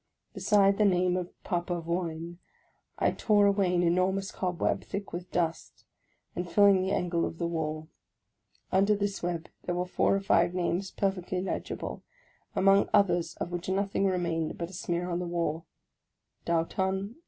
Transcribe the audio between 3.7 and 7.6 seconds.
an enormous cobweb, thick with dust, and filling the angle of the